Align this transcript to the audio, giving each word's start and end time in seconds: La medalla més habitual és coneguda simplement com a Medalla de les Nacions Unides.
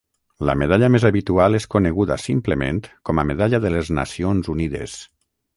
La 0.49 0.53
medalla 0.61 0.87
més 0.93 1.05
habitual 1.09 1.57
és 1.59 1.67
coneguda 1.75 2.17
simplement 2.25 2.81
com 3.11 3.21
a 3.25 3.29
Medalla 3.33 3.63
de 3.67 3.75
les 3.77 3.93
Nacions 4.03 4.55
Unides. 4.57 5.01